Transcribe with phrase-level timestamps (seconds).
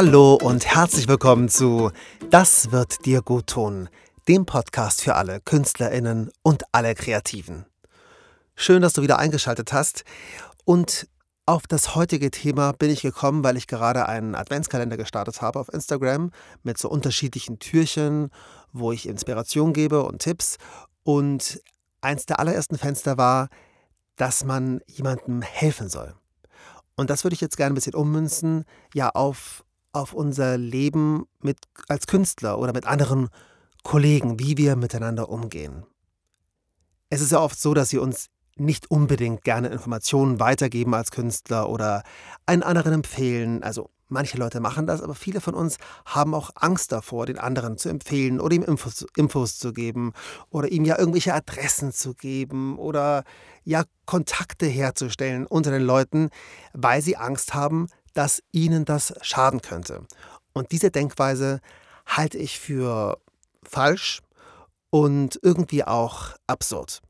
[0.00, 1.90] Hallo und herzlich willkommen zu
[2.30, 3.88] Das wird dir gut tun,
[4.28, 7.66] dem Podcast für alle Künstlerinnen und alle Kreativen.
[8.54, 10.04] Schön, dass du wieder eingeschaltet hast
[10.64, 11.08] und
[11.46, 15.68] auf das heutige Thema bin ich gekommen, weil ich gerade einen Adventskalender gestartet habe auf
[15.72, 16.30] Instagram
[16.62, 18.30] mit so unterschiedlichen Türchen,
[18.72, 20.58] wo ich Inspiration gebe und Tipps.
[21.02, 21.60] Und
[22.02, 23.48] eins der allerersten Fenster war,
[24.14, 26.14] dass man jemandem helfen soll.
[26.94, 31.58] Und das würde ich jetzt gerne ein bisschen ummünzen, ja, auf, auf unser Leben mit,
[31.88, 33.28] als Künstler oder mit anderen
[33.82, 35.84] Kollegen, wie wir miteinander umgehen.
[37.10, 41.68] Es ist ja oft so, dass wir uns nicht unbedingt gerne Informationen weitergeben als Künstler
[41.68, 42.02] oder
[42.44, 43.62] einen anderen empfehlen.
[43.62, 47.78] Also manche Leute machen das, aber viele von uns haben auch Angst davor, den anderen
[47.78, 50.12] zu empfehlen oder ihm Infos, Infos zu geben
[50.50, 53.24] oder ihm ja irgendwelche Adressen zu geben oder
[53.64, 56.30] ja Kontakte herzustellen unter den Leuten,
[56.72, 57.86] weil sie Angst haben,
[58.18, 60.04] dass ihnen das schaden könnte.
[60.52, 61.60] Und diese Denkweise
[62.04, 63.20] halte ich für
[63.62, 64.22] falsch
[64.90, 67.00] und irgendwie auch absurd.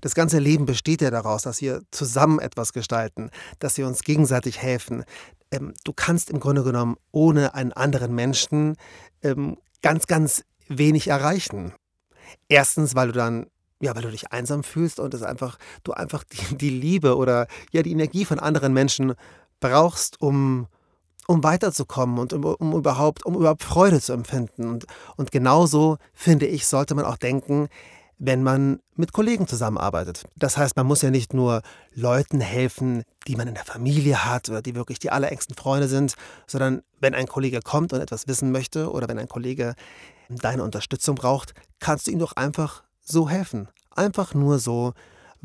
[0.00, 4.56] Das ganze Leben besteht ja daraus, dass wir zusammen etwas gestalten, dass wir uns gegenseitig
[4.62, 5.04] helfen.
[5.50, 8.76] Ähm, du kannst im Grunde genommen ohne einen anderen Menschen
[9.20, 11.74] ähm, ganz, ganz wenig erreichen.
[12.48, 13.48] Erstens, weil du dann
[13.80, 17.48] ja, weil du dich einsam fühlst und es einfach, du einfach die, die Liebe oder
[17.70, 19.14] ja die Energie von anderen Menschen
[19.64, 20.66] brauchst, um,
[21.26, 24.68] um weiterzukommen und um, um, überhaupt, um überhaupt Freude zu empfinden.
[24.68, 24.84] Und,
[25.16, 27.68] und genauso, finde ich, sollte man auch denken,
[28.18, 30.24] wenn man mit Kollegen zusammenarbeitet.
[30.36, 31.62] Das heißt, man muss ja nicht nur
[31.94, 36.14] Leuten helfen, die man in der Familie hat oder die wirklich die allerengsten Freunde sind,
[36.46, 39.74] sondern wenn ein Kollege kommt und etwas wissen möchte oder wenn ein Kollege
[40.28, 43.68] deine Unterstützung braucht, kannst du ihm doch einfach so helfen.
[43.90, 44.92] Einfach nur so,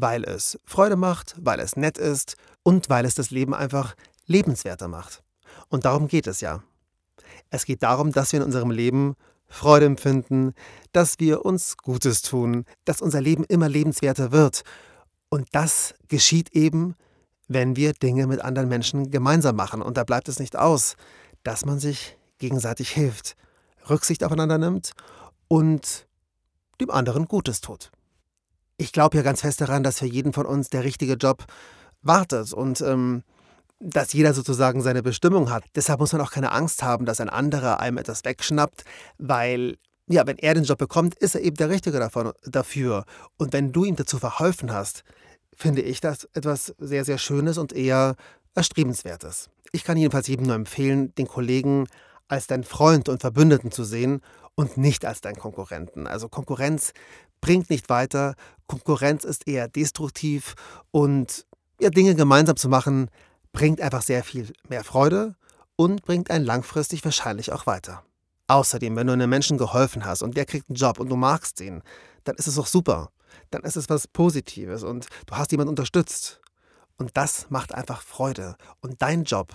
[0.00, 3.96] weil es Freude macht, weil es nett ist und weil es das Leben einfach
[4.26, 5.24] lebenswerter macht.
[5.68, 6.62] Und darum geht es ja.
[7.50, 9.16] Es geht darum, dass wir in unserem Leben
[9.48, 10.54] Freude empfinden,
[10.92, 14.62] dass wir uns Gutes tun, dass unser Leben immer lebenswerter wird.
[15.30, 16.94] Und das geschieht eben,
[17.48, 19.82] wenn wir Dinge mit anderen Menschen gemeinsam machen.
[19.82, 20.94] Und da bleibt es nicht aus,
[21.42, 23.36] dass man sich gegenseitig hilft,
[23.88, 24.92] Rücksicht aufeinander nimmt
[25.48, 26.06] und
[26.80, 27.90] dem anderen Gutes tut.
[28.78, 31.44] Ich glaube ja ganz fest daran, dass für jeden von uns der richtige Job
[32.00, 33.24] wartet und ähm,
[33.80, 35.64] dass jeder sozusagen seine Bestimmung hat.
[35.74, 38.84] Deshalb muss man auch keine Angst haben, dass ein anderer einem etwas wegschnappt,
[39.18, 39.76] weil
[40.08, 43.04] ja, wenn er den Job bekommt, ist er eben der Richtige davon, dafür.
[43.36, 45.02] Und wenn du ihm dazu verholfen hast,
[45.54, 48.16] finde ich das etwas sehr, sehr Schönes und eher
[48.54, 49.50] Erstrebenswertes.
[49.72, 51.86] Ich kann jedenfalls jedem nur empfehlen, den Kollegen
[52.26, 54.20] als dein Freund und Verbündeten zu sehen
[54.54, 56.06] und nicht als dein Konkurrenten.
[56.06, 56.92] Also Konkurrenz
[57.40, 58.34] bringt nicht weiter,
[58.68, 60.54] Konkurrenz ist eher destruktiv
[60.92, 61.46] und
[61.80, 63.10] ja, Dinge gemeinsam zu machen,
[63.52, 65.34] bringt einfach sehr viel mehr Freude
[65.74, 68.04] und bringt einen langfristig wahrscheinlich auch weiter.
[68.46, 71.60] Außerdem, wenn du einem Menschen geholfen hast und der kriegt einen Job und du magst
[71.60, 71.82] ihn,
[72.24, 73.10] dann ist es doch super.
[73.50, 76.40] Dann ist es was Positives und du hast jemanden unterstützt.
[76.96, 78.56] Und das macht einfach Freude.
[78.80, 79.52] Und dein Job,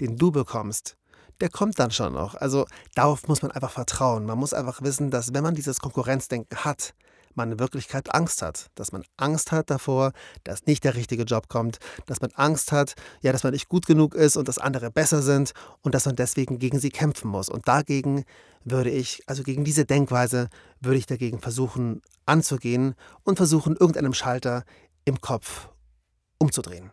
[0.00, 0.96] den du bekommst,
[1.40, 2.34] der kommt dann schon noch.
[2.34, 4.24] Also darauf muss man einfach vertrauen.
[4.24, 6.94] Man muss einfach wissen, dass wenn man dieses Konkurrenzdenken hat,
[7.36, 8.70] man in Wirklichkeit Angst hat.
[8.74, 10.12] Dass man Angst hat davor,
[10.44, 13.86] dass nicht der richtige Job kommt, dass man Angst hat, ja, dass man nicht gut
[13.86, 15.52] genug ist und dass andere besser sind
[15.82, 17.48] und dass man deswegen gegen sie kämpfen muss.
[17.48, 18.24] Und dagegen
[18.64, 20.48] würde ich, also gegen diese Denkweise,
[20.80, 24.64] würde ich dagegen versuchen anzugehen und versuchen, irgendeinem Schalter
[25.04, 25.68] im Kopf
[26.38, 26.90] umzudrehen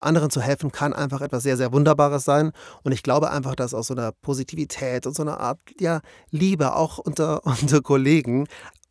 [0.00, 2.52] anderen zu helfen kann einfach etwas sehr, sehr Wunderbares sein.
[2.82, 6.74] Und ich glaube einfach, dass aus so einer Positivität und so einer Art ja, Liebe
[6.74, 8.46] auch unter, unter Kollegen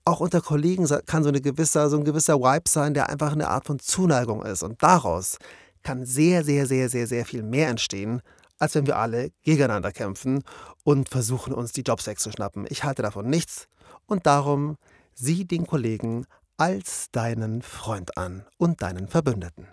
[0.05, 3.47] auch unter Kollegen kann so, eine gewisse, so ein gewisser Vibe sein, der einfach eine
[3.49, 4.61] Art von Zuneigung ist.
[4.61, 5.37] Und daraus
[5.83, 8.21] kann sehr, sehr, sehr, sehr, sehr viel mehr entstehen,
[8.59, 10.43] als wenn wir alle gegeneinander kämpfen
[10.83, 12.65] und versuchen, uns die Jobs wegzuschnappen.
[12.69, 13.67] Ich halte davon nichts
[14.05, 14.77] und darum
[15.15, 16.25] sieh den Kollegen
[16.57, 19.67] als deinen Freund an und deinen Verbündeten.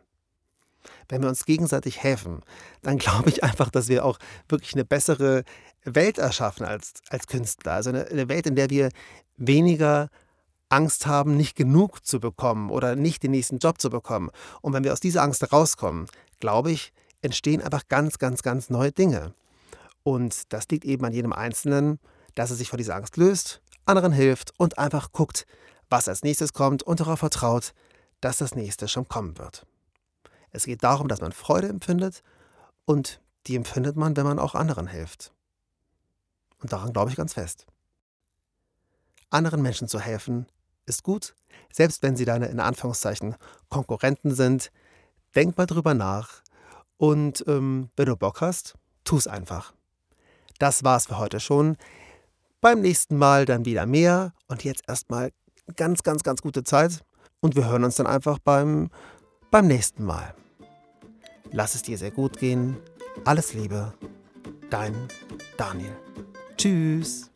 [1.08, 2.40] Wenn wir uns gegenseitig helfen,
[2.82, 4.18] dann glaube ich einfach, dass wir auch
[4.48, 5.44] wirklich eine bessere
[5.84, 7.72] Welt erschaffen als, als Künstler.
[7.72, 8.90] Also eine, eine Welt, in der wir
[9.36, 10.08] weniger
[10.68, 14.30] Angst haben, nicht genug zu bekommen oder nicht den nächsten Job zu bekommen.
[14.62, 16.06] Und wenn wir aus dieser Angst rauskommen,
[16.40, 19.34] glaube ich, entstehen einfach ganz, ganz, ganz neue Dinge.
[20.02, 21.98] Und das liegt eben an jedem Einzelnen,
[22.34, 25.46] dass er sich von dieser Angst löst, anderen hilft und einfach guckt,
[25.90, 27.74] was als nächstes kommt und darauf vertraut,
[28.20, 29.66] dass das nächste schon kommen wird.
[30.50, 32.22] Es geht darum, dass man Freude empfindet
[32.84, 35.32] und die empfindet man, wenn man auch anderen hilft.
[36.62, 37.66] Und daran glaube ich ganz fest.
[39.30, 40.46] Anderen Menschen zu helfen,
[40.86, 41.34] ist gut,
[41.72, 43.36] selbst wenn sie deine in Anführungszeichen
[43.68, 44.70] Konkurrenten sind.
[45.34, 46.42] Denk mal drüber nach
[46.98, 48.74] und ähm, wenn du Bock hast,
[49.04, 49.72] tu's einfach.
[50.58, 51.76] Das war's für heute schon.
[52.60, 55.32] Beim nächsten Mal dann wieder mehr und jetzt erstmal
[55.76, 57.02] ganz, ganz, ganz gute Zeit
[57.40, 58.90] und wir hören uns dann einfach beim,
[59.50, 60.34] beim nächsten Mal.
[61.50, 62.76] Lass es dir sehr gut gehen.
[63.24, 63.92] Alles Liebe.
[64.70, 65.08] Dein
[65.56, 66.11] Daniel.
[66.56, 67.30] Tschüss.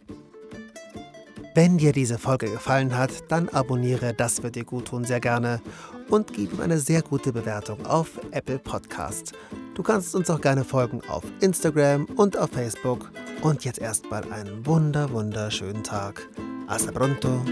[1.54, 5.62] Wenn dir diese Folge gefallen hat, dann abonniere Das wird dir gut tun sehr gerne
[6.10, 9.32] und gib ihm eine sehr gute Bewertung auf Apple Podcast.
[9.74, 13.10] Du kannst uns auch gerne folgen auf Instagram und auf Facebook.
[13.42, 16.28] Und jetzt erstmal einen wunder, wunderschönen Tag.
[16.66, 17.42] Hasta pronto.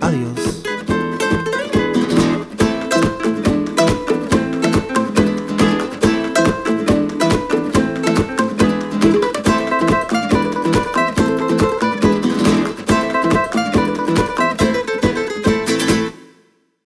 [0.00, 0.69] Adios.